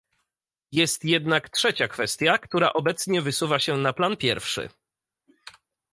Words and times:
Jest 0.71 1.05
jednak 1.05 1.49
trzecia 1.49 1.87
kwestia, 1.87 2.37
która 2.37 2.73
obecnie 2.73 3.21
wysuwa 3.21 3.59
się 3.59 3.77
na 3.77 3.93
plan 3.93 4.17
pierwszy 4.17 4.69